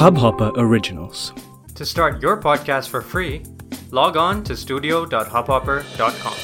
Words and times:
Hubhopper 0.00 0.52
Originals. 0.56 1.32
To 1.76 1.86
start 1.86 2.20
your 2.20 2.36
podcast 2.40 2.88
for 2.88 3.00
free, 3.00 3.42
log 3.90 4.18
on 4.18 4.44
to 4.44 4.56
studio.hubhopper.com. 4.56 6.34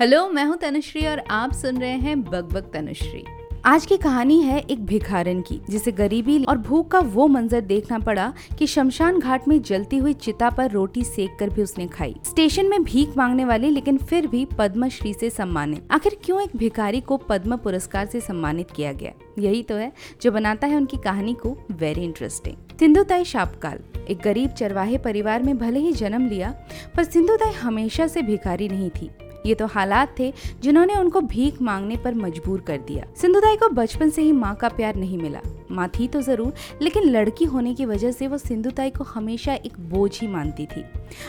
Hello 0.00 0.28
मैं 0.28 0.44
हूँ 0.44 0.56
तनुश्री 0.56 1.06
और 1.06 1.18
आप 1.30 1.52
सुन 1.52 1.78
रहे 1.78 1.90
हैं 1.90 2.22
बग 2.22 2.44
बग 2.44 2.72
तनुश्री 2.72 3.24
आज 3.66 3.86
की 3.86 3.96
कहानी 3.96 4.40
है 4.40 4.58
एक 4.60 4.86
भिखारन 4.86 5.40
की, 5.40 5.60
जिसे 5.70 5.92
गरीबी 5.92 6.44
और 6.44 6.58
भूख 6.58 6.90
का 6.90 6.98
वो 6.98 7.26
मंजर 7.26 7.60
देखना 7.60 7.98
पड़ा 7.98 8.34
कि 8.58 8.66
शमशान 8.66 9.18
घाट 9.18 9.48
में 9.48 9.62
जलती 9.62 9.96
हुई 9.96 10.12
चिता 10.12 10.50
पर 10.50 10.70
रोटी 10.70 11.04
सेक 11.04 11.36
कर 11.40 11.50
भी 11.50 11.62
उसने 11.62 11.86
खाई। 11.86 12.16
स्टेशन 12.26 12.66
में 12.66 12.84
भीख 12.84 13.16
मांगने 13.16 13.44
वाली, 13.44 13.70
लेकिन 13.70 13.98
फिर 13.98 14.26
भी 14.26 14.44
पद्मश्री 14.44 15.14
से 15.14 15.30
सम्मानित। 15.30 15.88
आखिर 15.90 16.16
क्यों 16.24 16.42
एक 16.42 16.56
भिखारी 16.56 17.00
को 17.00 17.16
पद्म 17.16 17.56
पुरस्कार 17.56 18.06
से 18.06 18.20
सम्मानित 18.20 18.70
किया 18.70 18.92
गया? 18.92 19.12
यही 19.38 19.62
तो 19.62 19.74
है, 19.74 19.92
जो 20.22 20.32
बनाता 20.32 20.66
है 20.66 20.76
उनकी 20.76 20.96
कहानी 20.96 21.34
को 21.34 21.56
वेरी 21.70 22.04
इंटरेस्टिंग 22.04 22.78
सिंधुताई 22.78 23.24
शापकाल। 23.24 23.80
एक 24.08 24.18
गरीब 24.18 24.50
चरवाहे 24.50 24.98
परिवार 24.98 25.42
में 25.42 25.58
भले 25.58 25.80
ही 25.80 25.92
जन्म 25.92 26.26
लिया, 26.26 26.54
पर 26.96 27.04
सिंधुताई 27.04 27.52
हमेशा 27.52 28.06
से 28.06 28.22
भिखारी 28.22 28.68
नहीं 28.68 28.90
थी। 28.90 29.10
ये 29.46 29.54
तो 29.54 29.66
हालात 29.66 30.14
थे 30.18 30.32
जिन्होंने 30.62 30.94
उनको 30.94 31.20
भीख 31.22 31.60
मांगने 31.62 31.96
पर 31.96 32.14
मजबूर 32.14 32.60
कर 32.60 32.78
दिया। 32.78 33.06
सिंधुदाई 33.16 33.56
को 33.56 33.68
बचपन 33.70 34.10
से 34.10 34.22
ही 34.22 34.32
माँ 34.32 34.54
का 34.54 34.68
प्यार 34.68 34.96
नहीं 34.96 35.18
मिला। 35.18 35.40
माँ 35.70 35.88
थी 35.90 36.08
तो 36.08 36.20
ज़रूर, 36.22 36.52
लेकिन 36.82 37.04
लड़की 37.04 37.44
होने 37.44 37.74
की 37.74 37.84
वजह 37.84 38.10
से 38.10 38.26
वो 38.26 38.38
सिंधुताई 38.38 38.90
को 38.90 39.04
हमेशा 39.04 39.54
एक 39.54 39.78
बोझ 39.90 40.10
ही 40.20 40.28
मानती 40.28 40.66
थी। 40.66 40.84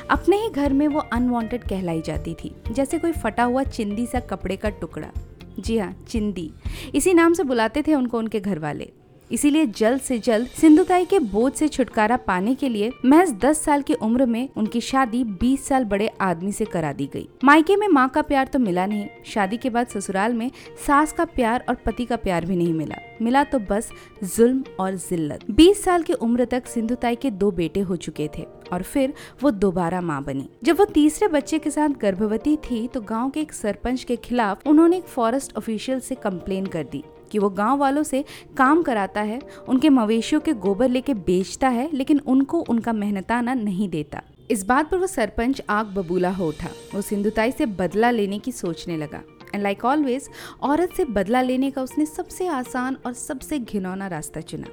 अपने 0.10 0.38
ही 0.38 0.50
घर 0.50 0.74
में 0.74 0.88
वो 0.88 1.00
अनवांटेड 1.14 1.64
कहलाई 1.64 2.02
जाती 2.02 2.34
थी, 2.34 2.56
जैसे 2.72 3.00
कोई 3.00 3.12
फटा 3.14 3.44
हुआ 3.44 3.64
चिंदी 3.64 4.06
सा 4.06 4.20
कपड़े 4.22 4.56
का 4.56 4.70
टुकड़ा। 4.72 5.12
जी 5.60 5.78
हाँ 5.78 5.96
चिंदी। 6.08 6.52
इसी 6.96 7.14
नाम 7.14 7.34
से 7.34 7.44
बुलाते 7.44 7.82
थे 7.82 7.94
उनको 7.94 8.18
उनके 8.18 8.40
घर 8.40 8.60
वाले। 8.60 8.92
इसीलिए 9.32 9.66
जल्द 9.68 10.02
से 10.02 10.18
जल्द 10.20 10.48
सिंधुताई 10.48 11.06
के 11.06 11.20
बोझ 11.20 11.52
से 11.54 11.68
छुटकारा 11.68 12.18
पाने 12.18 12.56
के 12.56 12.70
लिए 12.70 12.92
महज 13.06 13.32
10 13.36 13.62
साल 13.62 13.82
की 13.82 13.94
उम्र 13.94 14.26
में 14.26 14.50
उनकी 14.58 14.82
शादी 14.82 15.24
20 15.44 15.68
साल 15.68 15.86
बड़े 15.86 16.08
आदमी 16.22 16.52
से 16.52 16.66
करा 16.66 16.92
दी 16.94 17.10
गई। 17.14 17.28
मायके 17.44 17.76
में 17.76 17.88
माँ 17.88 18.08
का 18.10 18.22
प्यार 18.22 18.48
तो 18.48 18.60
मिला 18.60 18.86
नहीं। 18.86 19.08
शादी 19.26 19.58
के 19.58 19.70
बाद 19.70 19.88
ससुराल 19.88 20.34
में 20.34 20.50
सास 20.88 21.12
का 21.12 21.26
प्यार 21.26 21.66
और 21.70 21.76
पति 21.76 22.06
का 22.06 22.16
प्यार 22.16 22.46
भी 22.46 22.56
नहीं 22.56 22.74
मिला। 22.74 22.96
मिला 23.22 23.44
तो 23.44 23.60
बस 23.60 23.90
जुल्म 24.36 24.64
और 24.80 24.96
जिल्लत। 25.10 25.46
20 25.52 25.84
साल 25.84 26.04
की 26.04 26.14
उम्र 26.14 26.46
तक 26.46 26.68
सिंधुताई 26.68 27.16
के 27.16 27.32
दो 27.32 27.52
बेटे 27.52 27.80
हो 27.80 27.96
चुके 27.96 28.30
थे 28.38 28.46
और 28.74 28.84
फिर 28.84 29.14
वो 29.44 29.52
दोबारा 29.52 30.02
माँ 30.02 30.24
बनी। 30.24 30.48
जब 30.64 30.80
वो 30.80 30.86
तीसरे 30.86 31.28
बच्चे 31.28 31.60
के 31.60 31.70
साथ 31.70 31.90
गर्भवती 32.02 32.56
थी 32.62 32.88
तो 32.88 33.02
गाँव 33.02 33.30
के 33.30 33.42
एक 33.42 33.54
सरपंच 33.54 34.04
के 34.04 34.16
खिलाफ 34.16 34.68
उन्होंने 34.68 34.98
एक 34.98 35.06
फॉरेस्ट 35.06 35.58
ऑफिशियल 35.58 36.00
से 36.00 36.16
कम्प्लेन 36.16 36.66
कर 36.66 36.84
दी। 36.84 37.04
कि 37.32 37.40
वो 37.40 37.50
गाँव 37.50 37.78
वालों 37.78 38.04
से 38.04 38.26
काम 38.58 38.84
कराता 38.84 39.22
है, 39.22 39.42
उनके 39.68 39.90
मवेशियों 39.90 40.42
के 40.42 40.54
गोबर 40.54 40.90
लेके 40.90 41.14
बेचता 41.14 41.68
है, 41.68 41.90
लेकिन 41.94 42.20
उनको 42.20 42.60
उनका 42.60 42.94
मेहनताना 42.94 43.54
नहीं 43.54 43.90
देता। 43.90 44.22
इस 44.52 44.66
बात 44.66 44.92
पर 44.92 44.98
वो 44.98 45.08
सरपंच 45.08 45.62
आग 45.70 45.86
बबूला 45.86 46.30
हो 46.30 46.48
उठा। 46.48 46.70
वो 46.96 47.02
सिंधुताई 47.02 47.52
से 47.52 47.66
बदला 47.66 48.12
लेने 48.12 48.40
की 48.40 48.52
सोचने 48.52 48.98
लगा। 48.98 49.22
एंड 49.56 49.64
लाइक 49.64 49.86
ऑलवेज 49.86 50.30
औरत 50.62 50.90
से 50.98 51.06
बदला 51.06 51.42
लेने 51.42 51.72
का 51.72 51.82
उसने 51.82 52.06
सबसे 52.06 52.48
आसान 52.48 52.98
और 53.06 53.14
सबसे 53.14 53.60
घिनौना 53.60 54.08
रास्ता 54.08 54.42
चुना। 54.42 54.68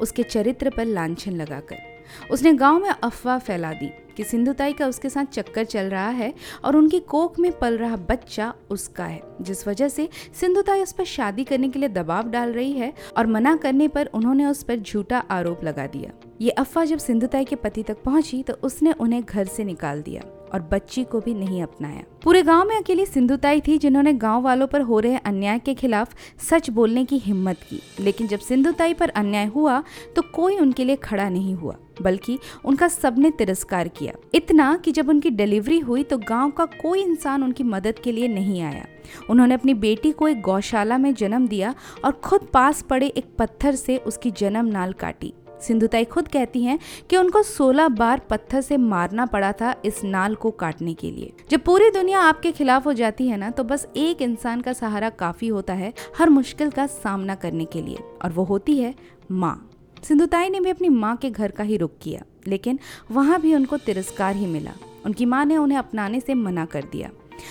उसके 0.00 0.22
चरित्र 0.22 0.70
पर 0.70 0.84
लांछन 0.84 1.32
लगाकर। 1.32 1.95
उसने 2.30 2.52
गाँव 2.52 2.78
में 2.78 2.90
अफवाह 2.90 3.38
फैला 3.38 3.72
दी 3.72 3.90
कि 4.16 4.24
सिंधुताई 4.24 4.72
का 4.72 4.86
उसके 4.86 5.08
साथ 5.08 5.24
चक्कर 5.24 5.64
चल 5.64 5.86
रहा 5.86 6.08
है 6.08 6.32
और 6.64 6.76
उनकी 6.76 7.00
कोख 7.00 7.38
में 7.38 7.50
पल 7.52 7.76
रहा 7.78 7.96
बच्चा 7.96 8.52
उसका 8.70 9.04
है, 9.04 9.20
जिस 9.40 9.66
वजह 9.68 9.88
से 9.88 10.08
सिंधुताई 10.40 10.82
उस 10.82 10.92
पर 10.92 11.04
शादी 11.04 11.44
करने 11.44 11.68
के 11.68 11.78
लिए 11.78 11.88
दबाव 11.88 12.28
डाल 12.28 12.52
रही 12.52 12.72
है 12.72 12.92
और 13.16 13.26
मना 13.26 13.56
करने 13.56 13.88
पर 13.88 14.10
उन्होंने 14.14 14.46
उस 14.46 14.62
पर 14.62 14.76
झूठा 14.76 15.18
आरोप 15.18 15.64
लगा 15.64 15.86
दिया। 15.86 16.12
ये 16.40 16.50
अफवाह 16.50 16.84
जब 16.84 16.98
सिंधुताई 16.98 17.44
के 17.44 17.56
पति 17.56 17.82
तक 17.82 18.02
पहुँची 18.02 18.42
तो 18.42 18.54
उसने 18.62 18.92
उन्हें 18.92 19.22
घर 19.24 19.44
से 19.46 19.64
निकाल 19.64 20.02
दिया। 20.02 20.22
और 20.54 20.62
बच्ची 20.62 21.04
को 21.04 21.20
भी 21.20 21.34
नहीं 21.34 21.62
अपनाया। 21.62 22.02
पूरे 22.24 22.42
गाँव 22.42 22.68
में 22.68 22.76
अकेली 22.76 23.06
सिंधुताई 23.06 23.60
थी 23.60 23.78
जिन्होंने 23.78 24.12
गाँव 24.14 24.42
वालों 24.42 24.66
पर 24.66 24.80
हो 24.80 24.98
रहे 25.00 25.16
अन्याय 25.18 25.58
के 25.58 25.74
खिलाफ 25.74 26.14
सच 26.40 26.70
बोलने 26.70 27.04
की 27.04 27.18
हिम्मत 27.18 27.60
की। 27.70 27.80
लेकिन 28.00 28.26
जब 28.26 28.38
सिंधुताई 28.38 28.94
पर 28.94 29.08
अन्याय 29.10 29.46
हुआ 29.46 29.82
तो 30.16 30.22
कोई 30.34 30.58
उनके 30.58 30.84
लिए 30.84 30.96
खड़ा 30.96 31.28
नहीं 31.28 31.54
हुआ, 31.54 31.76
बल्कि 32.02 32.38
उनका 32.64 32.88
सबने 32.88 33.30
तिरस्कार 33.30 33.88
किया। 33.88 34.12
इतना 34.34 34.76
कि 34.76 34.92
जब 34.92 35.08
उनकी 35.08 35.30
डिलीवरी 35.30 35.78
हुई 35.78 36.02
तो 36.02 36.18
गाँव 36.18 36.50
का 36.50 36.64
कोई 36.80 37.02
इंसान 37.02 37.42
उनकी 37.42 37.64
मदद 37.64 37.98
के 37.98 38.12
लिए 38.12 38.28
नहीं 38.28 38.60
आया। 38.62 38.86
उन्होंने 39.30 39.54
अपनी 39.54 39.74
बेटी 39.76 40.12
को 40.12 40.28
एक 40.28 40.40
गौशाला 40.42 40.98
में 40.98 41.12
जन्म 41.14 41.46
दिया 41.48 41.74
और 42.04 42.12
खुद 42.24 42.48
पास 42.54 42.82
पड़े 42.82 43.06
एक 43.08 43.34
पत्थर 43.38 43.74
से 43.74 43.96
उसकी 43.98 44.30
जन्म 44.30 44.66
नाल 44.66 44.92
काटी। 44.92 45.32
सिंधुताई 45.60 46.04
खुद 46.04 46.28
कहती 46.28 46.62
हैं 46.62 46.78
कि 47.10 47.16
उनको 47.16 47.42
16 47.42 47.88
बार 47.88 48.20
पत्थर 48.30 48.60
से 48.60 48.76
मारना 48.76 49.26
पड़ा 49.26 49.52
था 49.52 49.74
इस 49.84 50.02
नाल 50.04 50.34
को 50.34 50.50
काटने 50.50 50.94
के 50.94 51.10
लिए। 51.10 51.32
जब 51.50 51.60
पूरी 51.60 51.90
दुनिया 51.90 52.20
आपके 52.20 52.52
खिलाफ 52.52 52.86
हो 52.86 52.92
जाती 52.92 53.28
है 53.28 53.36
ना 53.36 53.50
तो 53.50 53.64
बस 53.64 53.86
एक 53.96 54.22
इंसान 54.22 54.60
का 54.60 54.72
सहारा 54.72 55.10
काफ़ी 55.10 55.48
होता 55.48 55.74
है 55.74 55.92
हर 56.18 56.30
मुश्किल 56.30 56.70
का 56.70 56.86
सामना 56.86 57.34
करने 57.34 57.64
के 57.64 57.82
लिए, 57.82 57.98
और 58.24 58.32
वो 58.32 58.44
होती 58.44 58.78
है 58.78 58.94
माँ। 59.30 59.70
सिंधुताई 60.02 60.48
ने 60.48 60.60
भी 60.60 60.70
अपनी 60.70 60.88
माँ 60.88 61.16
के 61.16 61.30
घर 61.30 61.50
का 61.50 61.64
ही 61.64 61.76
रुख 61.76 61.92
किया, 62.02 62.22
लेकिन 62.46 62.78
वहाँ 63.10 63.40
भी 63.40 63.54
उनको 63.54 63.76
तिरस्कार 63.76 64.36
ही 64.36 64.46
मिला। 64.46 64.72
उनकी 65.06 65.24
माँ 65.24 65.44
ने 65.44 65.56
उन्हें 65.56 65.78
अपनाने 65.78 66.20
से 66.20 66.34
मना 66.34 66.64
कर 66.64 66.84
दिया। 66.92 67.10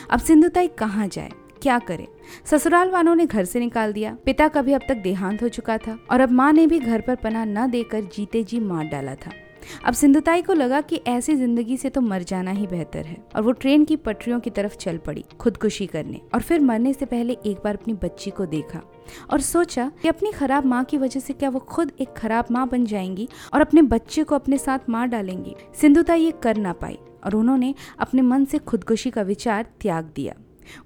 अब 0.09 0.19
सिंधुताई 0.19 0.67
कहाँ 0.67 1.07
जाए? 1.07 1.31
क्या 1.65 1.77
करे? 1.79 2.07
ससुराल 2.45 2.89
वालों 2.91 3.13
ने 3.15 3.25
घर 3.25 3.45
से 3.45 3.59
निकाल 3.59 3.93
दिया। 3.93 4.17
पिता 4.25 4.47
का 4.47 4.61
भी 4.61 4.73
अब 4.73 4.81
तक 4.89 4.95
देहांत 4.95 5.41
हो 5.43 5.47
चुका 5.49 5.77
था 5.77 5.97
और 6.11 6.21
अब 6.21 6.31
माँ 6.31 6.51
ने 6.53 6.65
भी 6.67 6.79
घर 6.79 7.01
पर 7.01 7.15
पनाह 7.15 7.45
न 7.45 7.69
देकर 7.71 8.01
जीते 8.15 8.43
जी 8.43 8.59
मार 8.59 8.85
डाला 8.85 9.15
था। 9.15 9.31
अब 9.85 9.93
सिंधुताई 9.93 10.41
को 10.41 10.53
लगा 10.53 10.81
कि 10.81 11.01
ऐसी 11.07 11.35
ज़िंदगी 11.35 11.77
से 11.77 11.89
तो 11.89 12.01
मर 12.01 12.23
जाना 12.23 12.51
ही 12.51 12.67
बेहतर 12.67 13.05
है 13.05 13.17
और 13.35 13.41
वो 13.41 13.51
ट्रेन 13.51 13.85
की 13.85 13.95
पटरियों 13.95 14.39
की 14.39 14.49
तरफ़ 14.49 14.75
चल 14.77 14.97
पड़ी 14.97 15.25
खुदकुशी 15.39 15.87
करने 15.87 16.21
और 16.33 16.41
फिर 16.41 16.59
मरने 16.59 16.93
से 16.93 17.05
पहले 17.05 17.37
एक 17.45 17.57
बार 17.63 17.75
अपनी 17.75 17.93
बच्ची 17.93 18.31
को 18.31 18.45
देखा 18.45 18.81
और 19.31 19.41
सोचा 19.41 19.91
कि 20.01 20.07
अपनी 20.07 20.31
खराब 20.31 20.65
माँ 20.65 20.83
की 20.83 20.97
वजह 20.97 21.19
से 21.19 21.33
क्या 21.33 21.49
वो 21.49 21.59
खुद 21.59 21.91
एक 22.01 22.13
खराब 22.13 22.51
माँ 22.51 22.67
बन 22.69 22.85
जाएँगी 22.85 23.29
और 23.53 23.61
अपने 23.61 23.81
बच्चे 23.81 24.23
को 24.23 24.35
अपने 24.35 24.57
साथ 24.57 24.89
मार 24.89 25.07
डालेंगी। 25.07 25.55
सिंधुताई 25.81 26.21
ये 26.21 26.31
कर 26.43 26.57
ना 26.57 26.73
पाई 26.73 26.99
और 27.23 27.35
उन्होंने 27.35 27.75
अपने 27.99 28.21
मन 28.21 28.45
से 28.45 28.57
खुदकुशी 28.57 29.09
का 29.09 29.21
विचार 29.21 29.65
त्याग 29.81 30.11
दिया। 30.15 30.33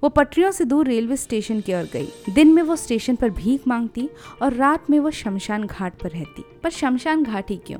वो 0.04 0.10
पटरियों 0.10 0.52
से 0.52 0.66
दूर 0.66 0.88
रेलवे 0.88 1.18
स्टेशन 1.18 1.62
की 1.62 1.74
ओर 1.74 1.90
गई। 1.94 2.08
दिन 2.30 2.54
में 2.54 2.62
वो 2.64 2.76
स्टेशन 2.76 3.16
पर 3.16 3.30
भीख 3.30 3.68
मांगती 3.68 4.10
और 4.42 4.54
रात 4.54 4.90
में 4.90 5.00
वो 5.00 5.12
शमशान 5.12 5.66
घाट 5.66 6.02
पर 6.02 6.10
रहती। 6.10 6.44
पर 6.64 6.70
शमशान 6.70 7.24
घाट 7.24 7.52
ही 7.52 7.58
क्यों? 7.58 7.80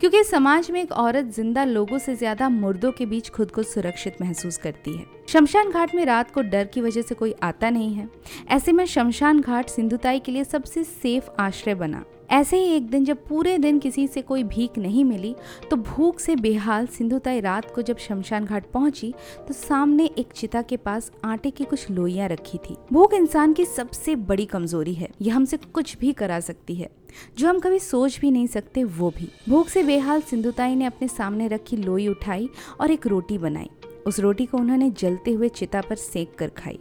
क्योंकि 0.00 0.22
समाज 0.24 0.70
में 0.70 0.82
एक 0.82 0.92
औरत 0.92 1.24
ज़िंदा 1.24 1.64
लोगों 1.64 1.98
से 1.98 2.14
ज़्यादा 2.16 2.48
मुर्दों 2.48 2.90
के 2.92 3.06
बीच 3.06 3.30
खुद 3.30 3.50
को 3.50 3.62
सुरक्षित 3.62 4.20
महसूस 4.22 4.56
करती 4.56 4.96
है। 4.96 5.06
शमशान 5.28 5.70
घाट 5.70 5.94
में 5.94 6.04
रात 6.04 6.30
को 6.30 6.42
डर 6.42 6.64
की 6.64 6.80
वजह 6.80 7.02
से 7.02 7.14
कोई 7.14 7.34
आता 7.42 7.70
नहीं 7.70 7.94
है। 7.94 8.08
ऐसे 8.48 8.72
में 8.72 8.84
शमशान 8.86 9.40
घाट 9.40 9.68
सिंधुताई 9.68 10.18
के 10.18 10.32
लिए 10.32 10.44
सबसे 10.44 10.84
सेफ़ 10.84 11.30
आश्रय 11.38 11.74
बना। 11.74 12.04
ऐसे 12.32 12.56
ही 12.56 12.64
एक 12.64 12.88
दिन 12.90 13.04
जब 13.04 13.24
पूरे 13.26 13.58
दिन 13.58 13.78
किसी 13.78 14.06
से 14.06 14.22
कोई 14.22 14.42
भीख 14.42 14.78
नहीं 14.78 15.04
मिली 15.04 15.34
तो 15.70 15.76
भूख 15.76 16.20
से 16.20 16.36
बेहाल 16.36 16.86
सिंधुताई 16.86 17.40
रात 17.40 17.74
को 17.74 17.82
जब 17.82 17.96
शमशान 17.96 18.44
घाट 18.44 18.66
पहुँची 18.66 19.14
तो 19.48 19.54
सामने 19.54 20.06
एक 20.18 20.32
चिता 20.32 20.62
के 20.62 20.76
पास 20.76 21.10
आटे 21.24 21.50
की 21.50 21.64
कुछ 21.64 21.90
लोइयाँ 21.90 22.28
रखी 22.28 22.58
थी। 22.58 22.76
भूख 22.92 23.14
इंसान 23.14 23.52
की 23.52 23.64
सबसे 23.64 24.14
बड़ी 24.16 24.44
कमज़ोरी 24.44 24.94
है। 24.94 25.08
यह 25.22 25.36
हमसे 25.36 25.56
कुछ 25.56 25.96
भी 25.98 26.12
करा 26.12 26.40
सकती 26.40 26.74
है। 26.74 26.88
जो 27.38 27.48
हम 27.48 27.58
कभी 27.58 27.78
सोच 27.78 28.18
भी 28.20 28.30
नहीं 28.30 28.46
सकते, 28.46 28.84
वो 28.84 29.10
भी। 29.10 29.28
भूख 29.48 29.68
से 29.68 29.82
बेहाल 29.82 30.20
सिंधुताई 30.20 30.74
ने 30.74 30.84
अपने 30.84 31.08
सामने 31.08 31.48
रखी 31.48 31.76
लोई 31.76 32.08
उठाई 32.08 32.48
और 32.80 32.90
एक 32.90 33.06
रोटी 33.06 33.38
बनाई। 33.38 33.70
उस 34.06 34.20
रोटी 34.20 34.46
को 34.46 34.58
उन्होंने 34.58 34.90
जलते 34.90 35.32
हुए 35.32 35.48
चिता 35.48 35.80
पर 35.80 35.96
सेक 35.96 36.34
कर 36.34 36.48
खाई। 36.48 36.78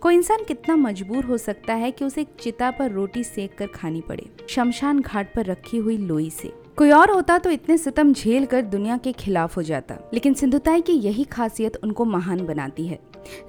कोई 0.00 0.14
इंसान 0.14 0.44
कितना 0.44 0.76
मजबूर 0.76 1.24
हो 1.24 1.36
सकता 1.38 1.74
है 1.74 1.90
कि 1.90 2.04
उसे 2.04 2.20
एक 2.20 2.28
चिता 2.40 2.70
पर 2.70 2.90
रोटी 2.90 3.24
सेक 3.24 3.56
कर 3.58 3.66
खानी 3.66 4.00
पड़े, 4.00 4.26
शमशान 4.48 5.00
घाट 5.00 5.34
पर 5.34 5.46
रखी 5.46 5.76
हुई 5.76 5.96
लोई 5.98 6.30
से। 6.30 6.52
कोई 6.76 6.90
और 6.90 7.10
होता 7.10 7.36
तो 7.38 7.50
इतने 7.50 7.76
सितम 7.78 8.12
झेल 8.12 8.44
कर 8.46 8.62
दुनिया 8.62 8.96
के 8.96 9.12
खिलाफ 9.12 9.56
हो 9.56 9.62
जाता। 9.62 9.98
लेकिन 10.14 10.34
सिंधुताई 10.34 10.80
की 10.80 10.92
यही 10.94 11.24
खासियत 11.24 11.76
उनको 11.76 12.04
महान 12.04 12.44
बनाती 12.46 12.86
है। 12.86 12.98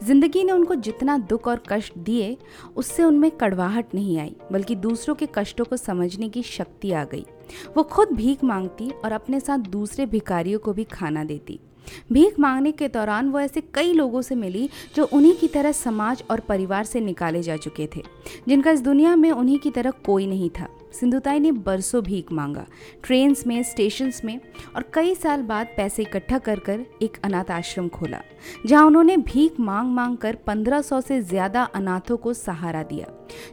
ज़िंदगी 0.03 0.43
ने 0.43 0.51
उनको 0.51 0.75
जितना 0.75 1.17
दुख 1.19 1.47
और 1.47 1.61
कष्ट 1.69 1.97
दिए, 1.97 2.37
उससे 2.75 3.03
उनमें 3.03 3.29
कड़वाहट 3.31 3.93
नहीं 3.95 4.17
आई, 4.19 4.35
बल्कि 4.51 4.75
दूसरों 4.75 5.15
के 5.15 5.27
कष्टों 5.35 5.65
को 5.65 5.77
समझने 5.77 6.29
की 6.29 6.43
शक्ति 6.43 6.91
आ 6.91 7.03
गई। 7.03 7.25
वो 7.77 7.83
खुद 7.83 8.11
भीख 8.11 8.43
मांगती 8.43 8.89
और 9.05 9.11
अपने 9.11 9.39
साथ 9.39 9.59
दूसरे 9.69 10.05
भिखारियों 10.05 10.59
को 10.59 10.73
भी 10.73 10.83
खाना 10.83 11.23
देती। 11.23 11.59
भीख 12.11 12.39
मांगने 12.39 12.71
के 12.71 12.87
दौरान 12.87 13.29
वो 13.29 13.39
ऐसे 13.39 13.61
कई 13.73 13.93
लोगों 13.93 14.21
से 14.21 14.35
मिली 14.35 14.69
जो 14.95 15.03
उन्हीं 15.05 15.35
की 15.35 15.47
तरह 15.47 15.71
समाज 15.73 16.23
और 16.31 16.39
परिवार 16.39 16.83
से 16.85 17.01
निकाले 17.01 17.41
जा 17.43 17.57
चुके 17.57 17.87
थे, 17.95 18.03
जिनका 18.47 18.71
इस 18.71 18.81
दुनिया 18.81 19.15
में 19.15 19.31
उन्हीं 19.31 19.59
की 19.59 19.71
तरह 19.71 19.91
कोई 20.05 20.27
नहीं 20.27 20.49
था। 20.49 20.67
सिंधुताई 20.91 21.39
ने 21.39 21.51
बरसों 21.51 22.01
भीख 22.03 22.31
मांगा, 22.31 22.65
ट्रेन्स 23.03 23.45
में 23.47 23.61
स्टेशन 23.63 24.11
में 24.25 24.39
और 24.75 24.85
कई 24.93 25.13
साल 25.15 25.41
बाद 25.41 25.67
पैसे 25.77 26.03
इकट्ठा 26.03 26.37
कर 26.39 26.59
कर 26.59 26.85
एक 27.01 27.17
अनाथ 27.23 27.51
आश्रम 27.51 27.87
खोला, 27.87 28.21
जहाँ 28.65 28.85
उन्होंने 28.85 29.17
भीख 29.19 29.59
मांग 29.59 29.91
मांग 29.93 30.17
कर 30.17 30.35
1500 30.47 31.01
से 31.01 31.21
ज़्यादा 31.21 31.63
अनाथों 31.65 32.17
को 32.17 32.33
सहारा 32.33 32.83
दिया, 32.83 33.07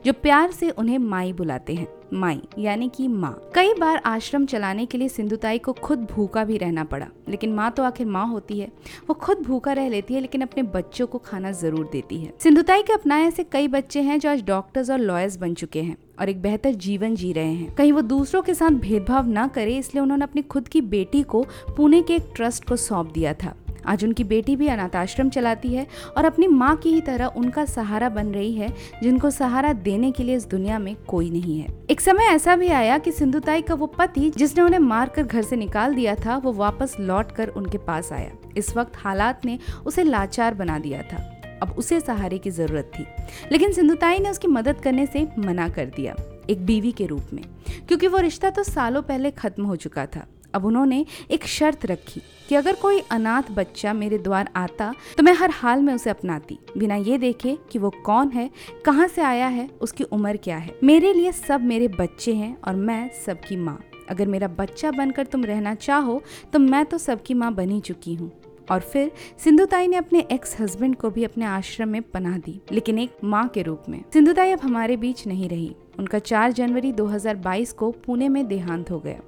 जो 0.07 0.13
प्यार 0.13 0.51
से 0.51 0.71
उन्हें 0.71 0.99
माई 0.99 1.33
बुलाते 1.33 1.75
हैं। 1.75 1.89
माई, 2.13 2.41
यानी 2.59 2.89
कि 2.89 3.07
माँ। 3.09 3.33
कई 3.55 3.73
बार 3.75 3.97
आश्रम 4.07 4.45
चलाने 4.47 4.87
के 4.87 4.99
लिए 4.99 5.09
सिंधुताई 5.09 5.59
को 5.59 5.73
खुद 5.75 6.07
भूखा 6.07 6.45
भी 6.45 6.57
रहना 6.59 6.85
पड़ा, 6.85 7.07
लेकिन 7.29 7.53
माँ 7.55 7.71
तो 7.71 7.83
आखिर 7.83 8.07
माँ 8.07 8.27
होती 8.29 8.59
है। 8.61 8.71
वो 9.09 9.15
खुद 9.15 9.39
भूखा 9.39 9.73
रह 9.73 9.89
लेती 9.89 10.15
है, 10.15 10.21
लेकिन 10.21 10.43
अपने 10.43 10.63
बच्चों 10.65 11.07
को 11.07 11.19
खाना 11.19 11.53
ज़रूर 11.53 11.89
देती 11.93 12.21
है। 12.21 12.33
सिंधुताई 12.43 12.83
के 12.83 12.93
अपनाए 12.93 13.25
ऐसे 13.25 13.45
कई 13.45 13.69
बच्चे 13.69 14.03
हैं 14.03 14.19
जो 14.21 14.31
आज 14.31 14.45
डॉक्टर्स 14.47 14.91
और 14.91 14.99
लॉयर्स 14.99 15.37
बन 15.37 15.55
चुके 15.55 15.83
हैं 15.83 15.97
और 16.21 16.29
एक 16.29 16.43
बेहतर 16.43 16.75
जीवन 16.77 17.15
जी 17.15 17.33
रहे 17.33 17.53
हैं। 17.53 17.75
कहीं 17.75 17.93
वो 17.93 18.03
दूसरों 18.03 18.43
के 18.43 18.55
साथ 18.55 18.81
भेदभाव 18.81 19.29
न 19.29 19.47
करे, 19.49 19.77
इसलिए 19.79 20.03
उन्होंने 20.03 20.25
अपनी 20.25 20.43
खुद 20.43 20.69
की 20.69 20.81
बेटी 20.81 21.23
को 21.25 21.45
पुणे 21.77 22.03
के 22.03 22.15
एक 22.15 22.33
ट्रस्ट 22.37 22.69
को 22.69 22.77
सौंप 22.79 23.13
दिया 23.13 23.35
था। 23.35 23.55
आज 23.87 24.05
उनकी 24.05 24.25
बेटी 24.25 24.57
भी 24.57 24.69
अनाथ 24.69 24.97
आश्रम 24.97 25.29
चलाती 25.29 25.69
है 25.69 25.87
और 26.17 26.25
अपनी 26.25 26.47
माँ 26.47 26.77
की 26.77 26.93
ही 26.93 27.01
तरह 27.01 27.27
उनका 27.27 27.65
सहारा 27.65 28.09
बन 28.09 28.27
रही 28.27 28.53
है, 28.53 28.75
जिनको 29.03 29.31
सहारा 29.31 29.73
देने 29.73 30.13
के 30.13 30.23
लिए 30.23 30.37
इस 30.37 30.47
दुनिया 30.47 30.79
में 30.79 30.97
कोई 31.09 31.31
नहीं 31.31 31.61
है। 31.61 31.67
एक 31.91 32.01
समय 32.01 32.25
ऐसा 32.25 32.57
भी 32.57 32.69
आया 32.69 32.99
कि 32.99 33.13
सिंधुताई 33.13 33.63
का 33.63 33.75
वो 33.75 33.87
पति, 33.87 34.31
जिसने 34.37 34.63
उन्हें 34.63 34.81
मारकर 34.81 35.23
घर 35.23 35.43
से 35.43 35.57
निकाल 35.57 35.95
दिया 35.95 36.15
था, 36.15 36.37
वो 36.37 36.53
वापस 36.53 36.97
लौट 37.01 37.33
कर 37.33 37.49
उनके 37.49 37.79
पास 37.79 38.13
आया। 38.13 38.31
इस 38.57 38.77
वक्त 38.77 38.93
हालात 38.97 39.45
ने 39.45 39.59
उसे 39.87 40.03
लाचार 40.03 40.55
बना 40.55 40.79
दिया 40.79 41.03
था। 41.03 41.33
अब 41.63 41.71
उसे 41.71 42.01
सहारे 42.01 42.39
की 42.39 42.51
ज़रूरत 42.51 42.91
थी। 42.99 43.07
लेकिन 43.53 43.73
सिंधुताई 43.73 44.19
ने 44.19 44.31
उसकी 44.31 44.49
मदद 44.49 44.77
करने 44.77 45.07
से 45.07 45.29
मना 45.39 45.69
कर 45.69 45.87
दिया, 45.87 46.15
एक 46.51 46.67
बीवी 46.67 46.93
के 46.93 47.07
रूप 47.07 47.23
में। 47.33 47.43
क्योंकि 47.89 48.09
वो 48.09 48.19
रिश्ता 48.19 48.51
तो 48.51 48.63
सालों 48.63 49.03
पहले 49.03 49.31
खत्म 49.31 49.65
हो 49.65 49.77
चुका 49.77 50.07
था। 50.07 50.27
अब 50.57 50.65
उन्होंने 50.65 51.05
एक 51.31 51.45
शर्त 51.47 51.87
रखी 51.87 52.21
कि 52.49 52.55
अगर 52.55 52.75
कोई 52.75 53.01
अनाथ 53.11 53.51
बच्चा 53.53 53.93
मेरे 53.93 54.19
द्वार 54.19 54.51
आता 54.57 54.93
तो 55.17 55.23
मैं 55.23 55.33
हर 55.35 55.51
हाल 55.53 55.83
में 55.83 55.93
उसे 55.95 56.11
अपनाती। 56.11 56.59
बिना 56.79 56.97
ये 56.97 57.19
देखे 57.19 57.57
कि 57.73 57.79
वो 57.79 57.91
कौन 58.05 58.31
है, 58.31 58.51
कहाँ 58.85 59.09
से 59.09 59.23
आया 59.23 59.47
है, 59.49 59.69
उसकी 59.81 60.05
उम्र 60.05 60.37
क्या 60.37 60.57
है। 60.57 60.79
मेरे 60.85 61.13
लिए 61.13 61.33
सब 61.33 61.65
मेरे 61.65 61.89
बच्चे 61.91 62.35
हैं 62.35 62.57
और 62.59 62.77
मैं 62.77 63.09
सबकी 63.27 63.57
माँ। 63.57 63.79
अगर 64.11 64.27
मेरा 64.27 64.49
बच्चा 64.51 64.91
बनकर 64.93 65.27
तुम 65.27 65.45
रहना 65.45 65.75
चाहो 65.77 66.21
तो 66.53 66.59
मैं 66.59 66.85
तो 66.85 66.99
सबकी 66.99 67.35
माँ 67.35 67.53
बनी 67.55 67.81
चुकी 67.81 68.15
हूँ। 68.15 68.31
और 68.71 68.81
फिर 68.83 69.11
सिंधुताई 69.39 69.89
ने 69.89 69.97
अपने 69.97 70.21
एक्स 70.33 70.59
हस्बैंड 70.61 70.97
को 70.97 71.11
भी 71.11 71.25
अपने 71.25 71.45
आश्रम 71.45 71.89
में 71.89 72.03
पनाह 72.05 72.39
दी, 72.39 72.61
लेकिन 72.73 72.99
एक 72.99 73.17
माँ 73.25 73.47
के 73.49 73.63
रूप 73.63 73.83
में। 73.89 74.03
सिंधुताई 74.13 74.51
अब 74.51 74.61
हमारे 74.61 74.97
बीच 74.97 75.27
नहीं 75.27 75.49
रही। 75.49 75.75
उनका 75.99 76.19
4 76.19 76.53
जनवरी 76.53 76.93
2022 76.93 77.73
को 77.73 77.91
पुणे 78.07 78.29
में 78.29 78.47
देहांत 78.47 78.91
हो 78.91 78.99
गया। 79.01 79.21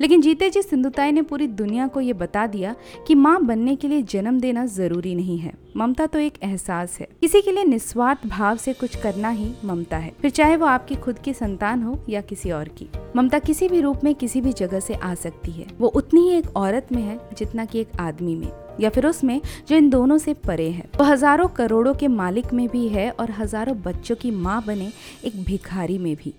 लेकिन 0.00 0.20
जीते 0.20 0.50
जी 0.50 0.62
सिंधुताई 0.62 1.12
ने 1.12 1.22
पूरी 1.22 1.46
दुनिया 1.46 1.86
को 1.86 2.00
ये 2.00 2.12
बता 2.12 2.46
दिया 2.46 2.74
कि 3.06 3.14
माँ 3.14 3.40
बनने 3.44 3.76
के 3.76 3.88
लिए 3.88 4.02
जन्म 4.02 4.40
देना 4.40 4.66
ज़रूरी 4.66 5.14
नहीं 5.14 5.38
है। 5.38 5.52
ममता 5.76 6.06
तो 6.06 6.18
एक 6.18 6.32
एहसास 6.42 6.98
है। 7.00 7.06
किसी 7.20 7.40
के 7.42 7.52
लिए 7.52 7.64
निस्वार्थ 7.64 8.26
भाव 8.26 8.56
से 8.56 8.72
कुछ 8.72 8.96
करना 8.96 9.28
ही 9.28 9.52
ममता 9.64 9.96
है। 9.96 10.12
फिर 10.22 10.30
चाहे 10.30 10.56
वो 10.56 10.66
आपकी 10.66 10.94
खुद 10.94 11.18
की 11.18 11.32
संतान 11.34 11.82
हो 11.82 11.98
या 12.08 12.20
किसी 12.20 12.50
और 12.50 12.68
की। 12.68 12.88
ममता 13.16 13.38
किसी 13.38 13.68
भी 13.68 13.80
रूप 13.80 14.04
में 14.04 14.14
किसी 14.14 14.40
भी 14.40 14.52
जगह 14.52 14.80
से 14.80 14.94
आ 14.94 15.14
सकती 15.14 15.52
है। 15.52 15.66
वो 15.78 15.88
उतनी 15.88 16.20
ही 16.20 16.36
एक 16.38 16.56
औरत 16.56 16.92
में 16.92 17.02
है 17.02 17.18
जितना 17.38 17.64
की 17.64 17.78
एक 17.78 18.00
आदमी 18.00 18.34
में। 18.36 18.50
या 18.80 18.90
फिर 18.90 19.06
उसमें 19.06 19.40
जो 19.68 19.76
इन 19.76 19.88
दोनों 19.90 20.18
से 20.18 20.34
परे 20.36 20.68
है। 20.70 20.84
वो 20.98 21.04
हज़ारों 21.04 21.48
करोड़ों 21.48 21.94
के 21.94 22.08
मालिक 22.08 22.52
में 22.52 22.68
भी 22.68 22.86
है 22.88 23.10
और 23.10 23.30
हज़ारों 23.30 23.76
बच्चों 23.82 24.16
की 24.16 24.30
माँ 24.30 24.62
बने 24.66 24.90
एक 25.24 25.42
भिखारी 25.44 25.98
में 25.98 26.14
भी। 26.16 26.34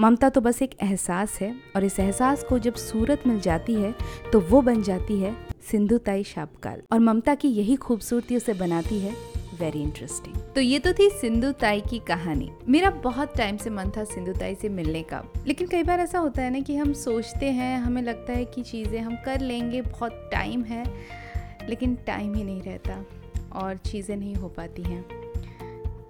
ममता 0.00 0.28
तो 0.28 0.40
बस 0.40 0.62
एक 0.62 0.76
एहसास 0.82 1.38
है 1.40 1.54
और 1.76 1.84
इस 1.84 1.98
एहसास 2.00 2.44
को 2.44 2.58
जब 2.58 2.74
सूरत 2.74 3.26
मिल 3.26 3.40
जाती 3.40 3.74
है 3.74 3.94
तो 4.32 4.40
वो 4.40 4.62
बन 4.62 4.82
जाती 4.82 5.20
है 5.20 5.34
सिंधुताई 5.70 6.24
शापकाल 6.24 6.82
और 6.92 6.98
ममता 6.98 7.34
की 7.34 7.48
यही 7.48 7.76
खूबसूरती 7.76 8.36
उसे 8.36 8.54
बनाती 8.54 8.98
है 8.98 9.16
वेरी 9.60 9.82
इंटरेस्टिंग 9.82 10.36
तो 10.54 10.60
ये 10.60 10.78
तो 10.78 10.92
थी 10.92 11.08
सिंधु 11.10 11.50
ताई 11.52 11.80
की 11.80 11.98
कहानी। 11.98 12.50
मेरा 12.68 12.90
बहुत 13.04 13.36
टाइम 13.36 13.56
से 13.56 13.70
मन 13.70 13.90
था 13.96 14.04
सिंधु 14.04 14.32
ताई 14.32 14.54
से 14.54 14.68
मिलने 14.68 15.02
का। 15.02 15.22
लेकिन 15.46 15.66
कई 15.66 15.82
बार 15.82 16.00
ऐसा 16.00 16.18
होता 16.18 16.42
है 16.42 16.50
ना 16.50 16.60
कि 16.60 16.76
हम 16.76 16.92
सोचते 16.92 17.46
हैं, 17.46 17.78
हमें 17.78 18.02
लगता 18.02 18.32
है 18.32 18.44
कि 18.44 18.62
चीज़ें 18.62 19.00
हम 19.00 19.16
कर 19.24 19.40
लेंगे, 19.40 19.80
बहुत 19.82 20.28
टाइम 20.32 20.62
है, 20.62 20.84
लेकिन 21.68 21.94
टाइम 22.06 22.34
ही 22.34 22.44
नहीं 22.44 22.62
रहता 22.62 23.04
और 23.54 23.76
चीज़ें 23.76 24.16
नहीं 24.16 24.34
हो 24.34 24.48
पाती 24.48 24.82
हैं। 24.82 25.17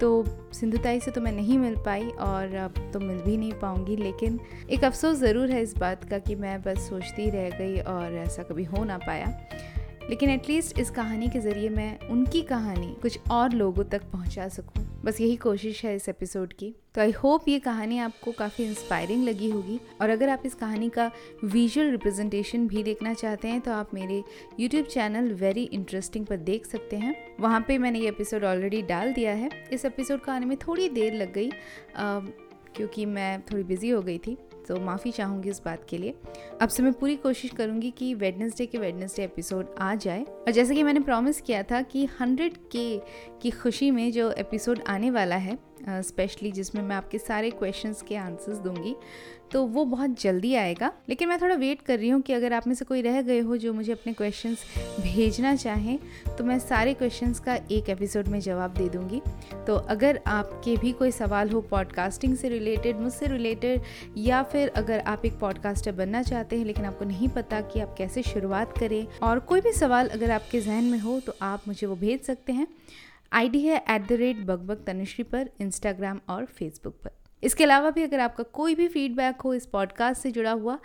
तो 0.01 0.25
सिंधुताई 0.53 0.99
से 0.99 1.11
तो 1.11 1.21
मैं 1.21 1.31
नहीं 1.31 1.57
मिल 1.57 1.75
पाई 1.75 2.09
और 2.19 2.55
अब 2.55 2.73
तो 2.93 2.99
मिल 2.99 3.17
भी 3.17 3.37
नहीं 3.37 3.53
पाऊँगी, 3.53 3.95
लेकिन 3.95 4.39
एक 4.69 4.83
अफसोस 4.83 5.17
ज़रूर 5.17 5.51
है 5.51 5.61
इस 5.61 5.77
बात 5.77 6.03
का 6.09 6.17
कि 6.19 6.35
मैं 6.35 6.61
बस 6.61 6.89
सोचती 6.89 7.29
रह 7.29 7.49
गई 7.49 7.79
और 7.79 8.13
ऐसा 8.15 8.43
कभी 8.43 8.63
हो 8.63 8.83
ना 8.83 8.97
पाया। 8.97 9.27
लेकिन 10.09 10.29
एटलीस्ट 10.29 10.79
इस 10.79 10.89
कहानी 10.91 11.27
के 11.27 11.39
ज़रिए 11.39 11.69
मैं 11.69 11.99
उनकी 12.09 12.41
कहानी 12.41 12.95
कुछ 13.01 13.19
और 13.31 13.53
लोगों 13.53 13.83
तक 13.83 14.03
पहुँचा 14.11 14.47
सकूँ। 14.47 14.88
बस 15.05 15.19
यही 15.21 15.35
कोशिश 15.35 15.83
है 15.85 15.95
इस 15.95 16.07
एपिसोड 16.09 16.53
की। 16.53 16.73
तो 16.95 17.01
आई 17.01 17.11
होप 17.11 17.47
ये 17.47 17.59
कहानी 17.59 17.97
आपको 17.99 18.31
काफ़ी 18.31 18.63
इंस्पायरिंग 18.65 19.23
लगी 19.23 19.49
होगी। 19.49 19.79
और 20.01 20.09
अगर 20.09 20.29
आप 20.29 20.41
इस 20.45 20.55
कहानी 20.55 20.89
का 20.89 21.09
विजुअल 21.43 21.89
रिप्रेजेंटेशन 21.91 22.67
भी 22.67 22.83
देखना 22.83 23.13
चाहते 23.13 23.47
हैं 23.47 23.61
तो 23.61 23.71
आप 23.71 23.93
मेरे 23.93 24.21
यूट्यूब 24.59 24.85
चैनल 24.85 25.31
वेरी 25.33 25.63
इंटरेस्टिंग 25.63 26.25
पर 26.25 26.37
देख 26.37 26.65
सकते 26.65 26.97
हैं। 26.97 27.15
वहाँ 27.39 27.63
पे 27.67 27.77
मैंने 27.77 27.99
ये 27.99 28.09
एपिसोड 28.09 28.43
ऑलरेडी 28.43 28.81
डाल 28.81 29.13
दिया 29.13 29.33
है। 29.33 29.49
इस 29.71 29.85
एपिसोड 29.85 30.23
को 30.23 30.31
आने 30.31 30.45
में 30.45 30.57
थोड़ी 30.57 30.89
देर 30.89 31.13
लग 31.13 31.33
गई 31.33 31.49
आ, 31.49 32.19
क्योंकि 32.75 33.05
मैं 33.05 33.41
थोड़ी 33.41 33.63
बिज़ी 33.63 33.89
हो 33.89 34.01
गई 34.01 34.17
थी। 34.17 34.37
तो 34.69 34.79
माफ़ी 34.79 35.11
चाहूँगी 35.11 35.49
इस 35.49 35.61
बात 35.65 35.85
के 35.89 35.97
लिए। 35.97 36.15
अब 36.61 36.69
से 36.69 36.83
मैं 36.83 36.93
पूरी 36.93 37.15
कोशिश 37.15 37.51
करूँगी 37.51 37.91
कि 37.91 38.13
वेडनेसडे 38.13 38.65
के 38.65 38.77
वेडनेसडे 38.77 39.23
एपिसोड 39.23 39.75
आ 39.79 39.95
जाए। 39.95 40.23
और 40.23 40.51
जैसे 40.51 40.75
कि 40.75 40.83
मैंने 40.83 40.99
प्रॉमिस 40.99 41.41
किया 41.41 41.63
था 41.63 41.81
कि 41.81 42.05
हंड्रेड 42.05 42.57
के 42.71 43.01
की 43.41 43.51
खुशी 43.51 43.91
में 43.91 44.11
जो 44.11 44.31
एपिसोड 44.31 44.79
आने 44.87 45.11
वाला 45.11 45.35
है 45.35 45.68
स्पेशली 46.01 46.51
जिसमें 46.51 46.81
मैं 46.81 46.95
आपके 46.95 47.17
सारे 47.17 47.49
क्वेश्चंस 47.51 48.01
के 48.01 48.15
आंसर्स 48.15 48.57
दूँगी। 48.57 48.95
तो 49.51 49.63
वो 49.65 49.83
बहुत 49.85 50.19
जल्दी 50.21 50.53
आएगा। 50.55 50.91
लेकिन 51.09 51.29
मैं 51.29 51.39
थोड़ा 51.41 51.55
वेट 51.55 51.81
कर 51.81 51.97
रही 51.99 52.09
हूँ 52.09 52.21
कि 52.21 52.33
अगर 52.33 52.53
आप 52.53 52.67
में 52.67 52.73
से 52.75 52.85
कोई 52.85 53.01
रह 53.01 53.21
गए 53.21 53.39
हो 53.39 53.57
जो 53.57 53.73
मुझे 53.73 53.91
अपने 53.91 54.13
क्वेश्चंस 54.13 54.63
भेजना 55.01 55.55
चाहें 55.55 55.97
तो 56.37 56.43
मैं 56.43 56.57
सारे 56.59 56.93
क्वेश्चंस 56.93 57.39
का 57.39 57.55
एक 57.71 57.89
एपिसोड 57.89 58.27
में 58.27 58.39
जवाब 58.39 58.73
दे 58.73 58.87
दूँगी। 58.89 59.21
तो 59.67 59.75
अगर 59.75 60.19
आपके 60.27 60.75
भी 60.77 60.91
कोई 60.91 61.11
सवाल 61.11 61.49
हो 61.49 61.61
पॉडकास्टिंग 61.61 62.35
से 62.37 62.49
रिलेटेड 62.49 62.99
मुझसे 62.99 63.27
रिलेटेड 63.27 63.81
या 64.17 64.43
फिर 64.43 64.69
अगर 64.75 64.99
आप 64.99 65.25
एक 65.25 65.39
पॉडकास्टर 65.39 65.91
बनना 65.91 66.23
चाहते 66.23 66.57
हैं, 66.57 66.65
लेकिन 66.65 66.85
आपको 66.85 67.05
नहीं 67.05 67.27
पता 67.29 67.61
कि 67.61 67.79
आप 67.79 67.95
कैसे 67.97 68.23
शुरुआत 68.23 68.77
करें, 68.77 69.05
और 69.23 69.39
कोई 69.39 69.61
भी 69.61 69.71
सवाल 69.73 70.07
अगर 70.09 70.31
आपके 70.31 70.61
जहन 70.61 70.83
में 70.83 70.99
हो 70.99 71.19
तो 71.19 71.33
आप 71.41 71.67
मुझे 71.67 71.87
वो 71.87 71.95
भेज 71.95 72.21
सकते 72.21 72.53
हैं। 72.53 72.67
आईडी 73.33 73.61
है 73.61 73.83
at 73.89 74.07
the 74.07 74.11
rate 74.11 74.37
bug 74.45 74.83
Tanushree 74.87 75.23
पर 75.23 75.49
इंस्टाग्राम 75.61 76.19
और 76.29 76.45
फेसबुक 76.45 76.95
पर। 77.03 77.11
इसके 77.43 77.63
अलावा 77.63 77.89
भी 77.89 78.03
अगर 78.03 78.19
आपका 78.19 78.43
कोई 78.43 78.75
भी 78.75 78.87
फीडबैक 78.87 79.41
हो 79.41 79.53
इस 79.53 79.65
पॉडकास्ट 79.65 80.21
से 80.21 80.31
जुड़ा 80.31 80.51
हुआ 80.51 80.77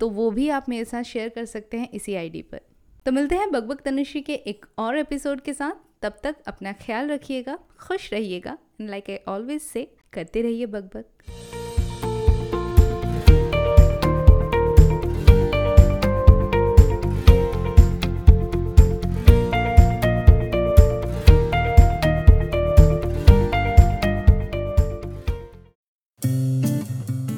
तो 0.00 0.08
वो 0.10 0.30
भी 0.30 0.48
आप 0.48 0.68
मेरे 0.68 0.84
साथ 0.84 1.02
शेयर 1.02 1.28
कर 1.28 1.44
सकते 1.44 1.78
हैं 1.78 1.88
इसी 1.90 2.14
आईडी 2.14 2.42
पर। 2.42 2.60
तो 3.06 3.12
मिलते 3.12 3.36
हैं 3.36 3.50
बगबग 3.50 3.80
तनुश्री 3.80 4.20
के 4.20 4.34
एक 4.34 4.66
और 4.78 4.98
एपिसोड 4.98 5.40
के 5.40 5.52
साथ। 5.52 6.02
तब 6.02 6.18
तक 6.22 6.36
अपना 6.46 6.72
ख्याल 6.72 7.08
रखिएगा, 7.08 7.58
खुश 7.80 8.12
रहिएगा 8.12 8.58
लाइक 8.80 9.10
आई 9.10 9.18
ऑलवेज 9.28 9.60
से 9.62 9.90
करते 10.12 10.42
रहिए 10.42 10.66
बगबग 10.66 11.61